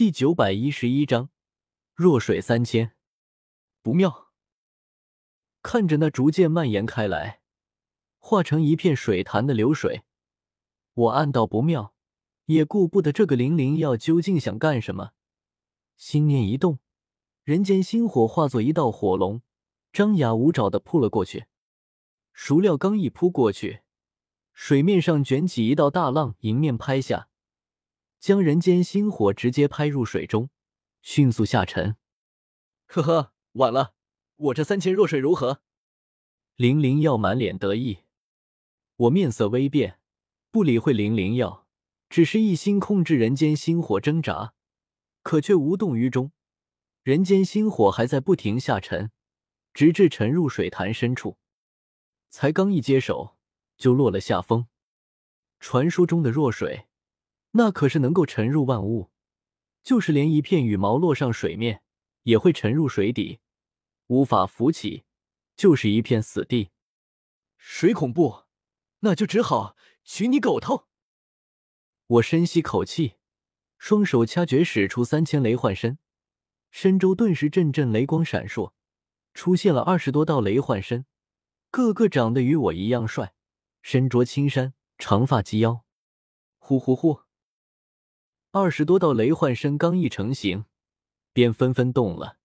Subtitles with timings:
[0.00, 1.28] 第九百一十一章，
[1.94, 2.92] 弱水三千，
[3.82, 4.30] 不妙！
[5.60, 7.42] 看着那逐渐蔓延开来、
[8.18, 10.04] 化成一片水潭的流水，
[10.94, 11.94] 我暗道不妙，
[12.46, 15.10] 也顾不得这个灵灵要究竟想干什么。
[15.98, 16.78] 心念一动，
[17.44, 19.42] 人间星火化作一道火龙，
[19.92, 21.44] 张牙舞爪的扑了过去。
[22.32, 23.82] 孰料刚一扑过去，
[24.54, 27.28] 水面上卷起一道大浪，迎面拍下。
[28.20, 30.50] 将人间星火直接拍入水中，
[31.00, 31.96] 迅速下沉。
[32.86, 33.94] 呵呵，晚了，
[34.36, 35.62] 我这三千弱水如何？
[36.56, 38.00] 灵灵药满脸得意，
[38.96, 39.98] 我面色微变，
[40.50, 41.66] 不理会灵灵药，
[42.10, 44.52] 只是一心控制人间星火挣扎，
[45.22, 46.32] 可却无动于衷。
[47.02, 49.10] 人间星火还在不停下沉，
[49.72, 51.38] 直至沉入水潭深处。
[52.28, 53.38] 才刚一接手，
[53.78, 54.66] 就落了下风。
[55.58, 56.88] 传说中的弱水。
[57.52, 59.10] 那可是能够沉入万物，
[59.82, 61.82] 就是连一片羽毛落上水面，
[62.22, 63.40] 也会沉入水底，
[64.06, 65.04] 无法浮起，
[65.56, 66.70] 就是一片死地。
[67.56, 68.44] 水恐怖，
[69.00, 70.86] 那就只好取你狗头。
[72.06, 73.14] 我深吸口气，
[73.78, 75.98] 双手掐诀，使出三千雷幻身，
[76.70, 78.72] 身周顿时阵阵雷光闪烁，
[79.34, 81.04] 出现了二十多道雷幻身，
[81.70, 83.34] 个个长得与我一样帅，
[83.82, 85.84] 身着青衫，长发及腰。
[86.58, 87.20] 呼呼呼！
[88.52, 90.64] 二十多道雷幻身刚一成型，
[91.32, 92.38] 便纷纷动了。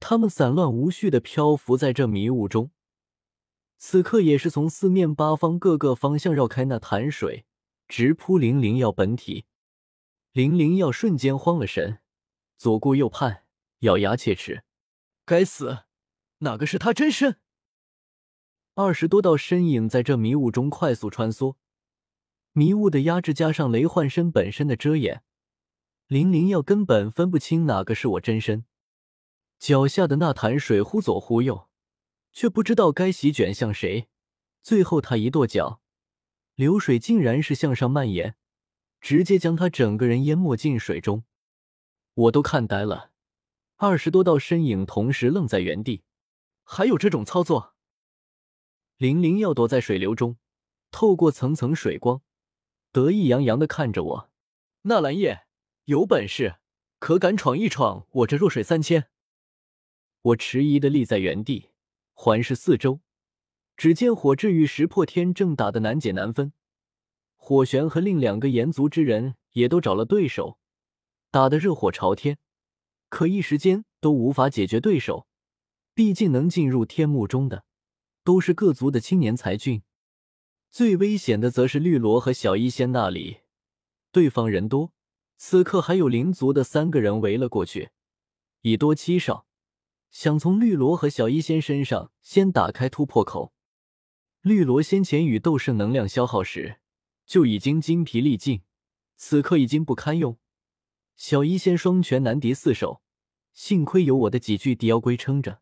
[0.00, 2.72] 他们散乱无序的漂浮在这迷雾中，
[3.78, 7.46] 此刻也是从四面八方各个方向绕开那潭水，
[7.88, 9.46] 直扑灵灵药本体。
[10.32, 12.00] 灵灵药瞬间慌了神，
[12.58, 13.44] 左顾右盼，
[13.78, 14.62] 咬牙切齿
[15.24, 15.84] ：“该死，
[16.40, 17.40] 哪个是他真身？”
[18.76, 21.56] 二十多道身影在这迷雾中快速穿梭。
[22.58, 25.22] 迷雾的压制加上雷幻身本身的遮掩，
[26.08, 28.64] 林灵药根本分不清哪个是我真身。
[29.60, 31.68] 脚下的那潭水忽左忽右，
[32.32, 34.08] 却不知道该席卷向谁。
[34.60, 35.80] 最后他一跺脚，
[36.56, 38.34] 流水竟然是向上蔓延，
[39.00, 41.22] 直接将他整个人淹没进水中。
[42.14, 43.12] 我都看呆了，
[43.76, 46.02] 二十多道身影同时愣在原地。
[46.64, 47.76] 还有这种操作？
[48.96, 50.38] 林灵药躲在水流中，
[50.90, 52.20] 透过层层水光。
[52.90, 54.30] 得意洋洋的看着我，
[54.82, 55.46] 纳兰叶
[55.84, 56.56] 有本事，
[56.98, 59.08] 可敢闯一闯我这弱水三千？
[60.22, 61.68] 我迟疑的立在原地，
[62.14, 63.00] 环视四周，
[63.76, 66.52] 只见火炙与石破天正打得难解难分，
[67.36, 70.58] 火玄和另两个炎族之人也都找了对手，
[71.30, 72.38] 打得热火朝天，
[73.08, 75.26] 可一时间都无法解决对手。
[75.94, 77.64] 毕竟能进入天幕中的，
[78.24, 79.82] 都是各族的青年才俊。
[80.70, 83.38] 最危险的则是绿萝和小医仙那里，
[84.12, 84.92] 对方人多，
[85.36, 87.90] 此刻还有灵族的三个人围了过去，
[88.60, 89.46] 以多欺少，
[90.10, 93.52] 想从绿萝和小医仙身上先打开突破口。
[94.42, 96.78] 绿萝先前与斗圣能量消耗时
[97.26, 98.62] 就已经精疲力尽，
[99.16, 100.38] 此刻已经不堪用。
[101.16, 103.02] 小医仙双拳难敌四手，
[103.52, 105.60] 幸亏有我的几具地妖龟撑着，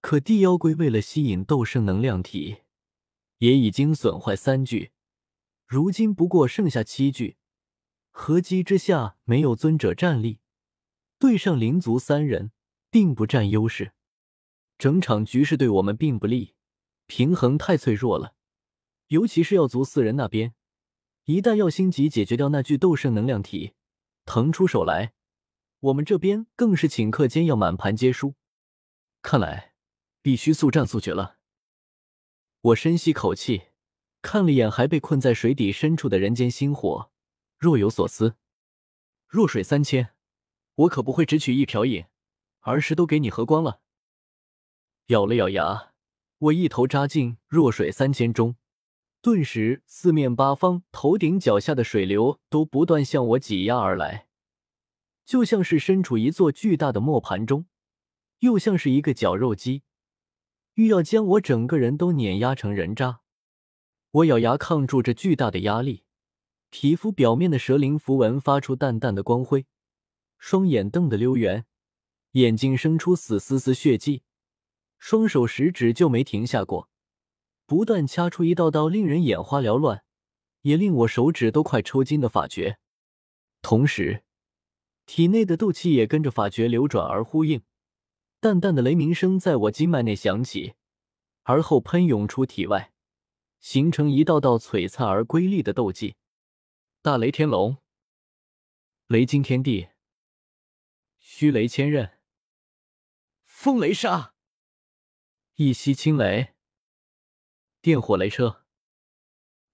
[0.00, 2.58] 可地妖龟为了吸引斗圣能量体。
[3.40, 4.92] 也已经损坏三具，
[5.66, 7.38] 如今不过剩下七具，
[8.10, 10.40] 合击之下没有尊者战力，
[11.18, 12.52] 对上灵族三人
[12.90, 13.92] 并不占优势，
[14.76, 16.54] 整场局势对我们并不利，
[17.06, 18.34] 平衡太脆弱了。
[19.08, 20.54] 尤其是药族四人那边，
[21.24, 23.72] 一旦药星级解决掉那具斗圣能量体，
[24.26, 25.14] 腾出手来，
[25.80, 28.34] 我们这边更是顷刻间要满盘皆输。
[29.22, 29.72] 看来
[30.20, 31.39] 必须速战速决了。
[32.62, 33.68] 我深吸口气，
[34.20, 37.10] 看了眼还被困在水底深处的人间星火，
[37.56, 38.36] 若有所思。
[39.26, 40.10] 弱水三千，
[40.74, 42.04] 我可不会只取一瓢饮，
[42.60, 43.80] 儿时都给你喝光了。
[45.06, 45.94] 咬了咬牙，
[46.36, 48.56] 我一头扎进弱水三千中，
[49.22, 54.26] 顿时四面八方、头顶脚下的水流都不断向我挤压而来，
[55.24, 57.64] 就像是身处一座巨大的磨盘中，
[58.40, 59.82] 又像是一个绞肉机。
[60.80, 63.20] 欲要将我整个人都碾压成人渣，
[64.12, 66.04] 我咬牙抗住这巨大的压力，
[66.70, 69.66] 皮肤表面的蛇鳞符文发出淡淡的光辉，
[70.38, 71.66] 双眼瞪得溜圆，
[72.30, 74.22] 眼睛生出死丝丝血迹，
[74.96, 76.88] 双手食指就没停下过，
[77.66, 80.02] 不断掐出一道道令人眼花缭乱，
[80.62, 82.78] 也令我手指都快抽筋的法诀，
[83.60, 84.22] 同时，
[85.04, 87.60] 体内的斗气也跟着法诀流转而呼应。
[88.40, 90.72] 淡淡的雷鸣声在我经脉内响起，
[91.42, 92.90] 而后喷涌出体外，
[93.60, 96.16] 形成一道道璀璨而瑰丽的斗技。
[97.02, 97.76] 大雷天龙，
[99.08, 99.88] 雷惊天地，
[101.18, 102.12] 虚雷千仞，
[103.44, 104.32] 风雷杀，
[105.56, 106.54] 一息青雷，
[107.82, 108.64] 电火雷车。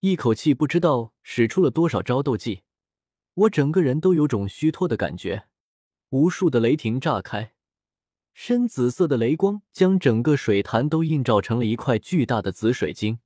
[0.00, 2.64] 一口气不知道使出了多少招斗技，
[3.34, 5.46] 我整个人都有种虚脱的感觉。
[6.08, 7.54] 无数的雷霆炸开，
[8.40, 13.18] 深紫色的雷光将整个水潭都映照成了一块巨大的紫水晶。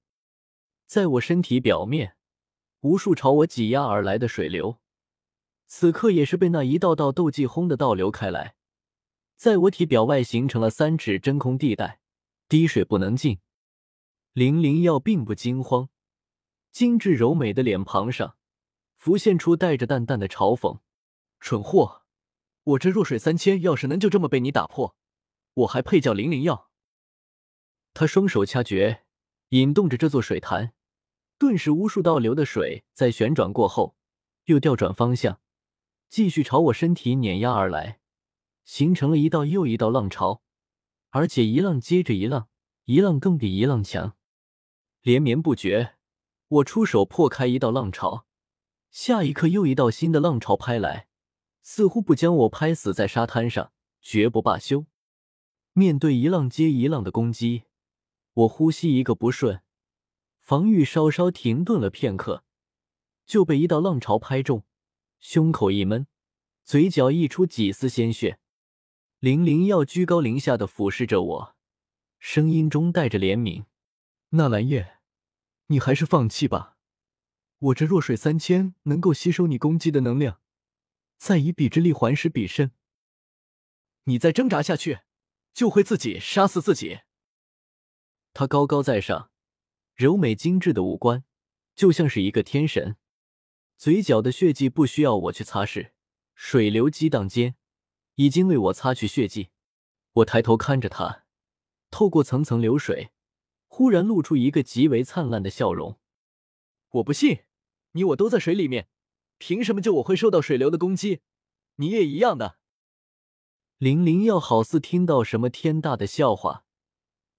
[0.87, 2.17] 在我身体表面，
[2.81, 4.81] 无数朝我挤压而来的水流，
[5.67, 8.55] 此刻也是被那一道道斗技轰的倒流开来，
[9.37, 12.00] 在我体表外形成了三尺真空地带，
[12.49, 13.38] 滴水不能进。
[14.32, 15.91] 林灵耀并不惊慌，
[16.70, 18.37] 精致柔美的脸庞上
[18.97, 20.81] 浮现出带着淡淡的嘲讽
[21.38, 22.05] ：“蠢货！”
[22.65, 24.97] 我这弱水三千，要是能就这么被你打破，
[25.55, 26.71] 我还配叫零零药？
[27.95, 29.05] 他双手掐诀，
[29.51, 30.73] 引动着这座水潭，
[31.39, 33.97] 顿时无数道流的水在旋转过后，
[34.45, 35.41] 又调转方向，
[36.09, 38.01] 继续朝我身体碾压而来，
[38.65, 40.43] 形成了一道又一道浪潮，
[41.11, 42.49] 而且一浪接着一浪，
[42.85, 44.17] 一浪更比一浪强，
[45.03, 45.97] 连绵不绝。
[46.49, 48.27] 我出手破开一道浪潮，
[48.91, 51.09] 下一刻又一道新的浪潮拍来。
[51.63, 54.87] 似乎不将我拍死在沙滩上，绝不罢休。
[55.75, 57.65] 面对一浪接一浪的攻击，
[58.35, 59.63] 我呼吸一个不顺，
[60.41, 62.45] 防御稍稍停顿了片刻，
[63.25, 64.65] 就被一道浪潮拍中，
[65.19, 66.07] 胸口一闷，
[66.63, 68.39] 嘴角溢出几丝鲜血。
[69.19, 71.57] 林灵耀居高临下的俯视着我，
[72.19, 73.65] 声音中带着怜悯
[74.31, 74.99] ：“纳兰叶，
[75.69, 76.77] 你还是放弃吧。
[77.59, 80.41] 我这弱水三千能够吸收你攻击的能量。”
[81.17, 82.73] 再以彼之力还施彼身，
[84.05, 85.03] 你再挣扎下去，
[85.53, 87.01] 就会自己杀死自己。
[88.33, 89.31] 他高高在上，
[89.95, 91.25] 柔美精致的五官
[91.75, 92.97] 就像是一个天神，
[93.77, 95.91] 嘴角的血迹不需要我去擦拭，
[96.35, 97.57] 水流激荡间
[98.15, 99.51] 已经为我擦去血迹。
[100.15, 101.25] 我抬头看着他，
[101.91, 103.11] 透过层层流水，
[103.67, 105.99] 忽然露出一个极为灿烂的笑容。
[106.91, 107.45] 我不信，
[107.93, 108.89] 你我都在水里面。
[109.39, 111.21] 凭什么就我会受到水流的攻击？
[111.77, 112.59] 你也一样的。
[113.82, 116.64] 林灵耀好似听到什么天大的笑话，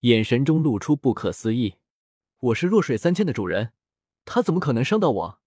[0.01, 1.75] 眼神中露出不可思议。
[2.37, 3.71] 我是弱水三千的主人，
[4.25, 5.39] 他怎么可能伤到我？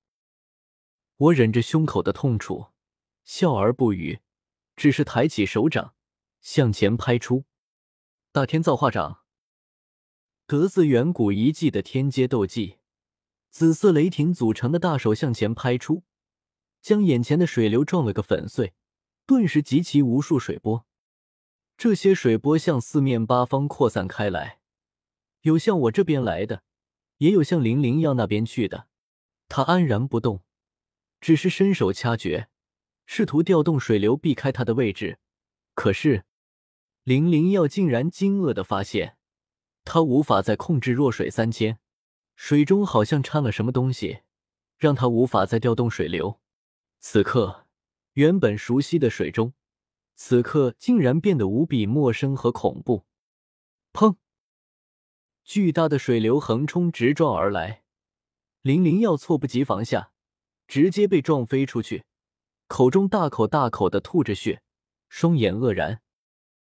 [1.19, 2.69] 我忍着胸口的痛楚，
[3.25, 4.21] 笑而不语，
[4.75, 5.93] 只是抬起手掌
[6.41, 7.45] 向前拍出。
[8.33, 9.21] 大天造化掌，
[10.47, 12.79] 得自远古遗迹的天阶斗技，
[13.51, 16.05] 紫色雷霆组成的大手向前拍出。
[16.81, 18.73] 将眼前的水流撞了个粉碎，
[19.27, 20.86] 顿时集齐无数水波。
[21.77, 24.61] 这些水波向四面八方扩散开来，
[25.43, 26.63] 有向我这边来的，
[27.19, 28.89] 也有向林灵药那边去的。
[29.49, 30.43] 他安然不动，
[31.21, 32.49] 只是伸手掐诀，
[33.05, 35.19] 试图调动水流避开他的位置。
[35.75, 36.25] 可是
[37.05, 39.19] 林灵药竟然惊愕的发现，
[39.85, 41.79] 他无法再控制弱水三千，
[42.35, 44.21] 水中好像掺了什么东西，
[44.79, 46.41] 让他无法再调动水流。
[47.01, 47.67] 此刻，
[48.15, 49.53] 原本熟悉的水中，
[50.17, 53.05] 此刻竟然变得无比陌生和恐怖。
[53.93, 54.17] 砰！
[55.45, 57.85] 巨大的水流横冲直撞而来，
[58.63, 60.11] 林灵耀猝不及防下，
[60.67, 62.05] 直接被撞飞出去，
[62.67, 64.63] 口中大口大口的吐着血，
[65.09, 66.03] 双眼愕然。